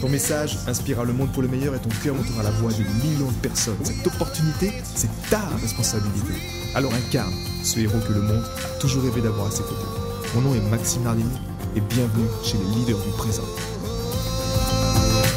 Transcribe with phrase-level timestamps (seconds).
[0.00, 2.82] Ton message inspirera le monde pour le meilleur et ton cœur montera la voix de
[3.02, 3.82] millions de personnes.
[3.82, 6.34] Cette opportunité, c'est ta responsabilité.
[6.74, 7.32] Alors incarne
[7.64, 9.86] ce héros que le monde a toujours rêvé d'avoir à ses côtés.
[10.34, 11.38] Mon nom est Maxime Nardini
[11.74, 13.46] et bienvenue chez les leaders du présent.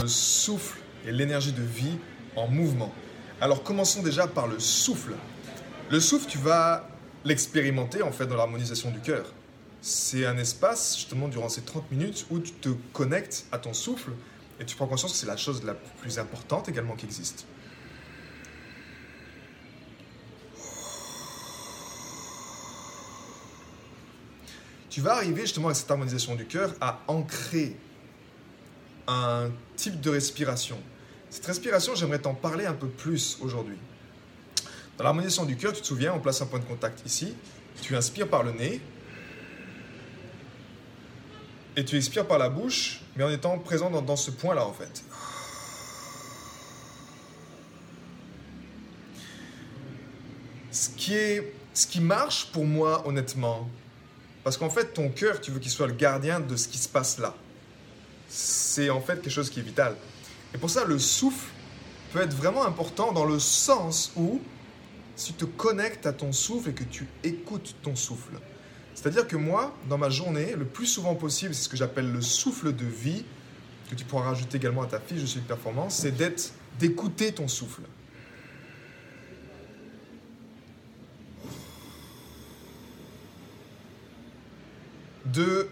[0.01, 1.97] Le souffle et l'énergie de vie
[2.35, 2.91] en mouvement.
[3.39, 5.13] Alors commençons déjà par le souffle.
[5.89, 6.85] Le souffle, tu vas
[7.23, 9.33] l'expérimenter en fait dans l'harmonisation du cœur.
[9.81, 14.11] C'est un espace justement durant ces 30 minutes où tu te connectes à ton souffle
[14.59, 17.45] et tu prends conscience que c'est la chose la plus importante également qui existe.
[24.89, 27.77] Tu vas arriver justement avec cette harmonisation du cœur à ancrer
[29.07, 30.77] un type de respiration.
[31.29, 33.77] Cette respiration, j'aimerais t'en parler un peu plus aujourd'hui.
[34.97, 37.33] Dans l'harmonisation du cœur, tu te souviens, on place un point de contact ici.
[37.81, 38.81] Tu inspires par le nez,
[41.79, 45.01] et tu expires par la bouche, mais en étant présent dans, ce point-là, en fait.
[50.71, 53.69] Ce qui, est, ce qui marche pour moi, honnêtement,
[54.43, 56.89] parce qu'en fait, ton cœur, tu veux qu'il soit le gardien de ce qui se
[56.89, 57.33] passe là.
[58.27, 59.95] C'est en fait quelque chose qui est vital.
[60.53, 61.49] Et pour ça, le souffle
[62.11, 64.41] peut être vraiment important dans le sens où,
[65.15, 68.33] si tu te connectes à ton souffle et que tu écoutes ton souffle,
[68.99, 72.21] c'est-à-dire que moi, dans ma journée, le plus souvent possible, c'est ce que j'appelle le
[72.21, 73.23] souffle de vie,
[73.89, 77.47] que tu pourras rajouter également à ta fiche de suite performance, c'est d'être, d'écouter ton
[77.47, 77.83] souffle.
[85.23, 85.69] De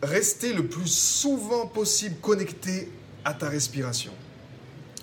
[0.00, 2.92] rester le plus souvent possible connecté
[3.24, 4.12] à ta respiration.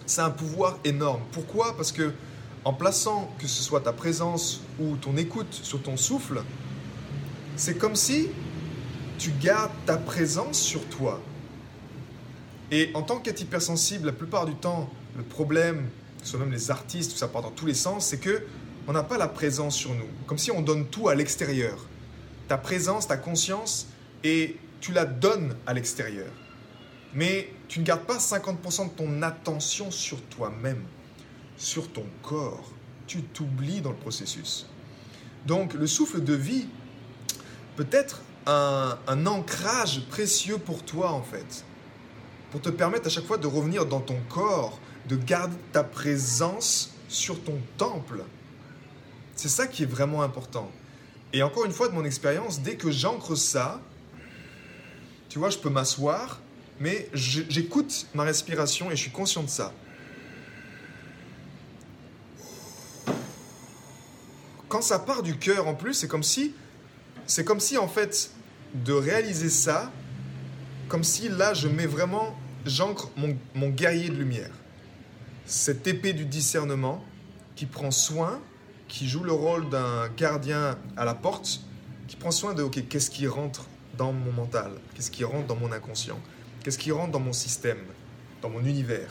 [0.05, 1.23] C'est un pouvoir énorme.
[1.33, 1.75] Pourquoi?
[1.75, 2.13] Parce que
[2.63, 6.41] en plaçant que ce soit ta présence ou ton écoute sur ton souffle,
[7.55, 8.27] c'est comme si
[9.17, 11.21] tu gardes ta présence sur toi.
[12.71, 15.89] Et en tant qu'être hypersensible, la plupart du temps, le problème,
[16.19, 18.43] que ce soit même les artistes, ça part dans tous les sens, c'est que
[18.87, 20.07] on n'a pas la présence sur nous.
[20.27, 21.87] Comme si on donne tout à l'extérieur.
[22.47, 23.87] Ta présence, ta conscience,
[24.23, 26.31] et tu la donnes à l'extérieur.
[27.13, 30.83] Mais tu ne gardes pas 50% de ton attention sur toi-même,
[31.57, 32.71] sur ton corps.
[33.07, 34.67] Tu t'oublies dans le processus.
[35.47, 36.67] Donc le souffle de vie,
[37.75, 41.65] peut-être un, ancrage précieux pour toi en fait,
[42.51, 46.91] pour te permettre à chaque fois de revenir dans ton corps, de garder ta présence
[47.07, 48.23] sur ton temple.
[49.35, 50.71] C'est ça qui est vraiment important.
[51.33, 53.81] Et encore une fois, de mon expérience, dès que j'ancre ça,
[55.27, 56.39] tu vois, je peux m'asseoir,
[56.79, 59.73] mais j'écoute ma respiration et je suis conscient de ça.
[64.69, 66.53] Quand ça part du cœur en plus, c'est comme si
[67.27, 68.31] c'est comme si en fait
[68.73, 69.91] de réaliser ça,
[70.87, 74.51] comme si là je mets vraiment, j'ancre mon, mon guerrier de lumière.
[75.45, 77.03] Cette épée du discernement
[77.55, 78.41] qui prend soin,
[78.87, 81.61] qui joue le rôle d'un gardien à la porte,
[82.07, 83.65] qui prend soin de, ok, qu'est-ce qui rentre
[83.97, 86.19] dans mon mental, qu'est-ce qui rentre dans mon inconscient,
[86.63, 87.79] qu'est-ce qui rentre dans mon système,
[88.41, 89.09] dans mon univers?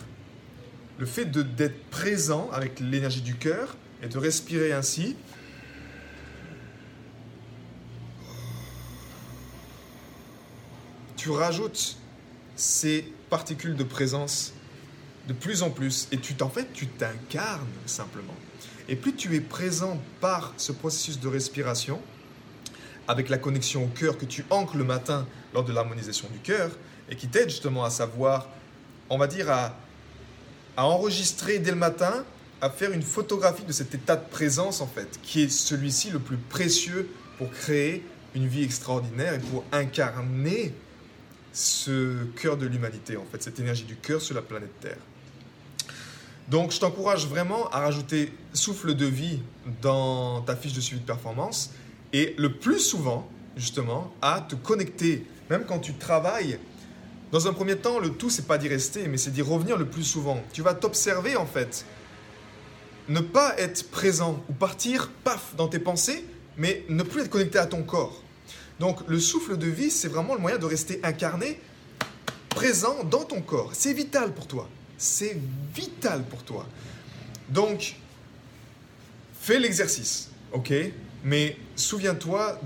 [0.99, 5.17] Le fait d'être présent avec l'énergie du cœur et de respirer ainsi,
[11.25, 11.97] tu rajoutes
[12.55, 14.53] ces particules de présence
[15.27, 18.35] de plus en plus et tu t'en fait tu t'incarnes simplement.
[18.91, 21.99] Et plus tu es présent par ce processus de respiration,
[23.09, 26.73] avec la connexion au cœur que tu ancres le matin lors de l'harmonisation du cœur,
[27.09, 28.51] et qui t'aide justement à savoir,
[29.09, 29.79] on va dire, à,
[30.77, 32.27] à enregistrer dès le matin,
[32.61, 36.19] à faire une photographie de cet état de présence en fait, qui est celui-ci le
[36.19, 37.09] plus précieux
[37.39, 38.05] pour créer
[38.35, 40.75] une vie extraordinaire et pour incarner
[41.55, 44.99] ce cœur de l'humanité, en fait, cette énergie du cœur sur la planète Terre.
[46.49, 49.41] Donc, je t'encourage vraiment à rajouter souffle de vie
[49.81, 51.71] dans ta fiche de suivi de performance
[52.13, 56.59] et le plus souvent, justement, à te connecter, même quand tu travailles.
[57.31, 59.87] Dans un premier temps, le tout, c'est pas d'y rester, mais c'est d'y revenir le
[59.87, 60.43] plus souvent.
[60.53, 61.87] Tu vas t'observer, en fait.
[63.09, 66.27] Ne pas être présent ou partir, paf, dans tes pensées,
[66.57, 68.24] mais ne plus être connecté à ton corps.
[68.81, 71.61] Donc le souffle de vie, c'est vraiment le moyen de rester incarné,
[72.49, 73.71] présent dans ton corps.
[73.73, 74.69] C'est vital pour toi.
[74.99, 75.39] C'est
[75.75, 76.67] vital pour toi.
[77.49, 77.97] Donc,
[79.41, 80.73] fais l'exercice, ok?
[81.25, 82.61] Mais souviens-toi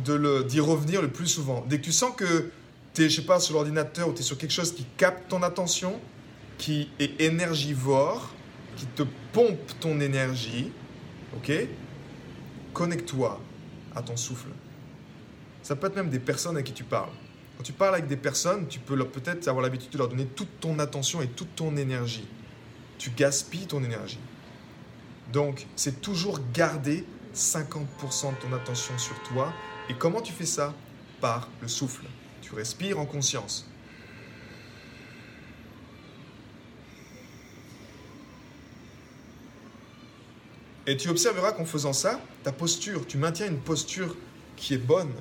[0.49, 1.65] d'y revenir le plus souvent.
[1.69, 2.51] Dès que tu sens que
[2.95, 5.29] tu es, je sais pas, sur l'ordinateur ou tu es sur quelque chose qui capte
[5.29, 5.99] ton attention,
[6.59, 8.35] qui est énergivore,
[8.77, 9.03] qui te
[9.33, 10.71] pompe ton énergie,
[11.37, 11.53] ok?
[12.73, 13.41] Connecte-toi
[13.95, 14.49] à ton souffle.
[15.69, 17.11] Ça peut être même des personnes à qui tu parles.
[17.59, 20.61] Quand tu parles avec des personnes, tu peux peut-être avoir l'habitude de leur donner toute
[20.61, 22.27] ton attention et toute ton énergie.
[22.97, 24.19] Tu gaspilles ton énergie.
[25.31, 27.05] Donc, c'est toujours garder
[27.35, 27.85] 50%
[28.31, 29.53] de ton attention sur toi.
[29.91, 30.73] Et comment tu fais ça?
[31.21, 32.07] Par le souffle.
[32.41, 33.71] Tu respires en conscience.
[40.87, 44.17] Et tu observeras qu'en faisant ça, ta posture, tu maintiens une posture
[44.57, 45.13] qui est bonne.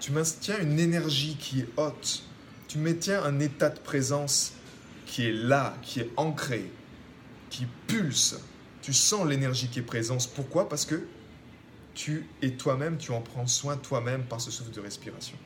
[0.00, 2.24] Tu maintiens une énergie qui est haute.
[2.68, 4.54] Tu maintiens un état de présence
[5.04, 6.70] qui est là, qui est ancré,
[7.50, 8.40] qui pulse.
[8.80, 10.30] Tu sens l'énergie qui est présente.
[10.34, 10.68] Pourquoi?
[10.68, 11.06] Parce que
[11.94, 15.36] tu es toi-même, tu en prends soin toi-même par ce souffle de respiration.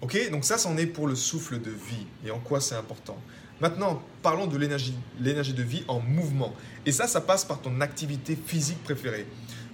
[0.00, 3.18] Ok, donc ça, c'en est pour le souffle de vie et en quoi c'est important?
[3.60, 6.54] Maintenant, parlons de l'énergie, de vie en mouvement.
[6.84, 9.26] Et ça, ça passe par ton activité physique préférée.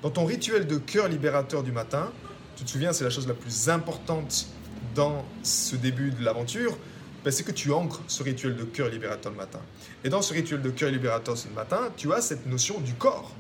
[0.03, 2.13] Dans ton rituel de cœur libérateur du matin,
[2.61, 4.47] tu te souviens, c'est la chose la plus importante
[4.95, 6.77] dans ce début de l'aventure,
[7.25, 9.61] ben, c'est que tu ancres ce rituel de cœur libérateur le matin.
[10.05, 13.35] Et dans ce rituel de cœur libérateur ce matin, tu as cette notion du corps,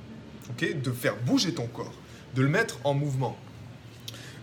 [0.58, 1.92] de faire bouger ton corps,
[2.34, 3.36] de le mettre en mouvement.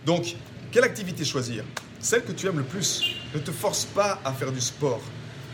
[0.06, 0.36] Donc,
[0.70, 1.64] quelle activité choisir?
[1.98, 3.16] Celle que tu aimes le plus.
[3.34, 5.02] Ne te force pas à faire du sport.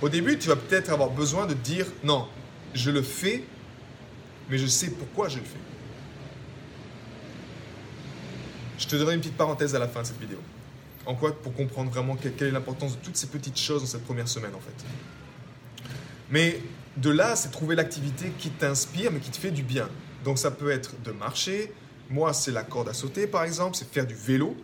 [0.02, 2.28] Au début, tu vas peut-être avoir besoin de dire non,
[2.74, 3.42] je le fais,
[4.50, 5.73] mais je sais pourquoi je le fais.
[8.84, 10.36] Je te donnerai une petite parenthèse à la fin de cette vidéo.
[11.06, 14.04] En quoi Pour comprendre vraiment quelle est l'importance de toutes ces petites choses dans cette
[14.04, 14.84] première semaine en fait.
[16.30, 16.60] Mais
[16.98, 19.88] de là, c'est trouver l'activité qui t'inspire mais qui te fait du bien.
[20.22, 21.72] Donc ça peut être de marcher.
[22.10, 24.54] Moi, c'est la corde à sauter par exemple, c'est faire du vélo.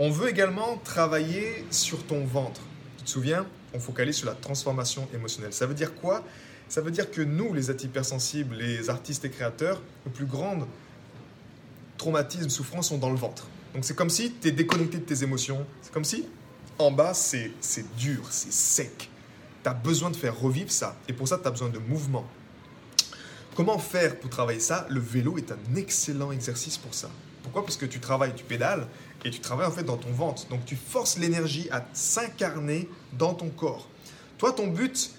[0.00, 2.62] On veut également travailler sur ton ventre.
[2.98, 3.46] Tu te souviens?
[3.74, 5.52] On focalise sur la transformation émotionnelle.
[5.52, 6.24] Ça veut dire quoi?
[6.68, 10.66] Ça veut dire que nous, les hypersensibles, les artistes et créateurs, le plus grand
[11.96, 13.48] traumatisme, souffrance sont dans le ventre.
[13.74, 15.66] Donc c'est comme si tu es déconnecté de tes émotions.
[15.82, 16.26] C'est comme si
[16.78, 17.52] en bas, c'est
[17.96, 19.10] dur, c'est sec.
[19.62, 20.96] Tu as besoin de faire revivre ça.
[21.08, 22.26] Et pour ça, tu as besoin de mouvement.
[23.54, 24.86] Comment faire pour travailler ça?
[24.90, 27.08] Le vélo est un excellent exercice pour ça.
[27.42, 27.64] Pourquoi?
[27.64, 28.86] Parce que tu travailles, tu pédales,
[29.24, 30.46] et tu travailles en fait dans ton ventre.
[30.48, 33.88] Donc tu forces l'énergie à s'incarner dans ton corps.
[34.38, 35.10] Toi, ton but,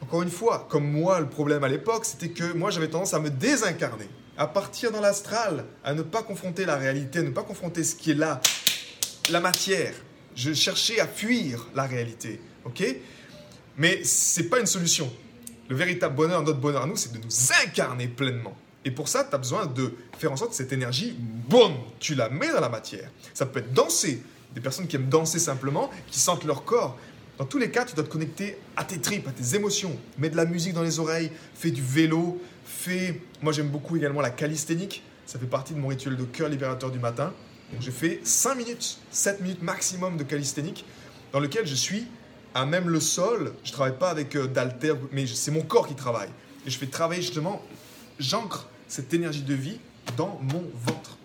[0.00, 3.20] encore une fois, comme moi, le problème à l'époque, c'était que moi j'avais tendance à
[3.20, 7.42] me désincarner, à partir dans l'astral, à ne pas confronter la réalité, à ne pas
[7.42, 8.40] confronter ce qui est là,
[9.30, 9.94] la matière.
[10.34, 12.84] Je cherchais à fuir la réalité, ok?
[13.76, 15.12] Mais c'est pas une solution.
[15.68, 18.56] Le véritable bonheur, notre bonheur à nous, c'est de nous incarner pleinement.
[18.84, 22.14] Et pour ça, tu as besoin de faire en sorte que cette énergie, boum, tu
[22.14, 23.10] la mets dans la matière.
[23.32, 24.22] Ça peut être danser.
[24.54, 26.98] Des personnes qui aiment danser simplement, qui sentent leur corps.
[27.38, 29.98] Dans tous les cas, tu dois te connecter à tes tripes, à tes émotions.
[30.18, 33.20] Mets de la musique dans les oreilles, fais du vélo, fais...
[33.42, 35.02] Moi, j'aime beaucoup également la calisthénique.
[35.26, 37.32] Ça fait partie de mon rituel de cœur libérateur du matin.
[37.72, 40.84] Donc, j'ai fait 5 minutes, 7 minutes maximum de calisthénique,
[41.32, 42.06] dans lequel je suis
[42.54, 43.54] à même le sol.
[43.64, 44.48] Je ne travaille pas avec euh,
[45.12, 46.28] mais c'est mon corps qui travaille.
[46.66, 47.62] Et je fais travailler justement,
[48.18, 49.78] j'ancre cette énergie de vie
[50.16, 51.18] dans mon ventre.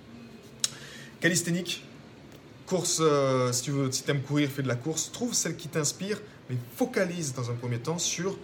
[1.22, 1.84] Calisthénique,
[2.70, 5.68] course, euh, si tu veux, si aimes courir, fais de la course, trouve celle qui
[5.68, 8.38] t'inspire, mais focalise dans un premier temps sur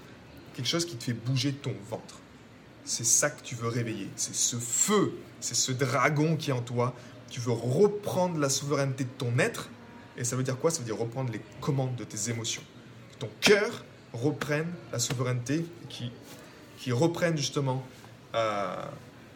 [0.56, 2.16] quelque chose qui te fait bouger ton ventre.
[2.86, 6.62] C'est ça que tu veux réveiller, c'est ce feu, c'est ce dragon qui est en
[6.62, 6.94] toi.
[7.32, 9.70] Tu veux reprendre la souveraineté de ton être,
[10.18, 10.70] et ça veut dire quoi?
[10.70, 12.62] Ça veut dire reprendre les commandes de tes émotions.
[13.12, 16.12] Que ton cœur reprenne la souveraineté, qui,
[16.78, 17.84] qui reprenne justement
[18.36, 18.76] euh,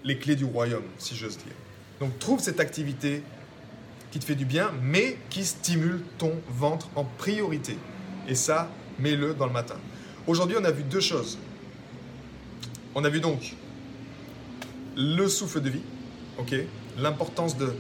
[0.04, 1.56] les clés du royaume, si j'ose dire.
[2.00, 3.24] Donc trouve cette activité
[4.12, 7.78] qui te fait du bien, mais qui stimule ton ventre en priorité.
[8.28, 9.76] Et ça, mets-le dans le matin.
[10.28, 11.40] Aujourd'hui, on a vu deux choses.
[12.96, 13.56] On a vu donc
[14.98, 15.82] le souffle de vie,
[16.38, 16.56] ok
[16.98, 17.74] L'importance de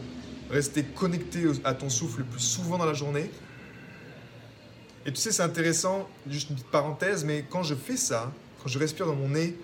[0.50, 3.30] rester connecté à ton souffle le plus souvent dans la journée.
[5.06, 8.70] Et tu sais, c'est intéressant, juste une petite parenthèse, mais quand je fais ça, quand
[8.70, 9.58] je respire dans mon nez,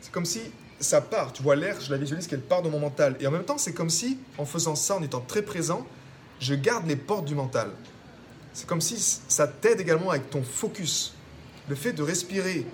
[0.00, 0.40] c'est comme si
[0.80, 3.16] ça part, tu vois l'air, je la visualise qu'elle part de mon mental.
[3.20, 5.86] Et en même temps, c'est comme si, en faisant ça, en étant très présent,
[6.40, 7.70] je garde les portes du mental.
[8.52, 8.96] C'est comme si
[9.28, 11.14] ça t'aide également avec ton focus.
[11.68, 12.66] Le fait de respirer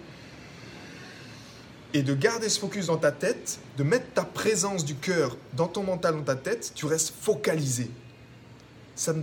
[1.95, 5.69] et de garder ce focus dans ta tête, de mettre ta présence du cœur dans
[5.69, 7.91] ton mental, dans ta tête, tu restes focalisé.
[8.95, 9.15] Ça,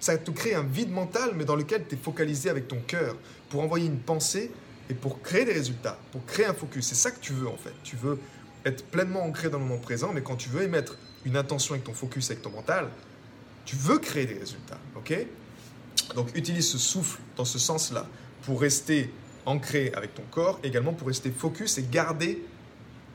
[0.00, 3.16] ça te crée un vide mental, mais dans lequel tu es focalisé avec ton cœur
[3.48, 4.50] pour envoyer une pensée
[4.90, 7.56] Et pour créer des résultats, pour créer un focus, c'est ça que tu veux en
[7.56, 7.72] fait.
[7.84, 8.18] Tu veux
[8.64, 11.84] être pleinement ancré dans le moment présent, mais quand tu veux émettre une intention avec
[11.84, 12.88] ton focus, avec ton mental,
[13.64, 14.80] tu veux créer des résultats.
[14.96, 15.14] ok?
[16.16, 18.06] Donc utilise ce souffle dans ce sens-là
[18.42, 19.12] pour rester
[19.50, 22.42] ancré avec ton corps, également pour rester focus et garder,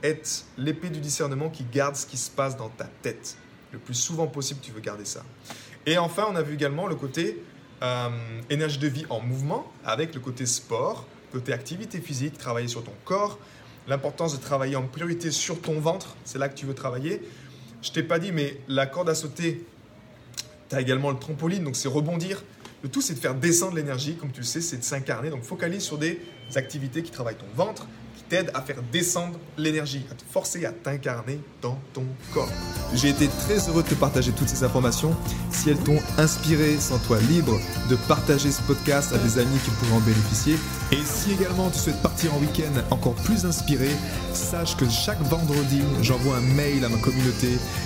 [0.04, 3.38] être l'épée du discernement qui garde ce qui se passe dans ta tête.
[3.72, 5.24] Le plus souvent possible, tu veux garder ça.
[5.86, 7.42] Et enfin, on a vu également le côté
[7.82, 8.10] euh,
[8.50, 12.94] énergie de vie en mouvement, avec le côté sport, côté activité physique, travailler sur ton
[13.04, 13.40] corps,
[13.88, 17.22] l'importance de travailler en priorité sur ton ventre, c'est là que tu veux travailler.
[17.82, 19.66] Je t'ai pas dit, mais la corde à sauter,
[20.70, 22.44] tu as également le trampoline, donc c'est rebondir.
[22.84, 25.30] Le tout, c'est de faire descendre l'énergie, comme tu le sais, c'est de s'incarner.
[25.30, 26.20] Donc focalise sur des
[26.56, 27.88] activités qui travaillent ton ventre,
[28.30, 32.50] t'aide à faire descendre l'énergie, à te forcer à t'incarner dans ton corps.
[32.94, 35.16] J'ai été très heureux de te partager toutes ces informations.
[35.52, 39.98] Si elles t'ont inspiré, sens-toi libre de partager ce podcast à des amis qui pourraient
[39.98, 40.56] en bénéficier.
[40.92, 43.90] Et si également tu souhaites partir en week-end encore plus inspiré,
[44.34, 47.50] sache que chaque vendredi, j'envoie un mail à ma communauté.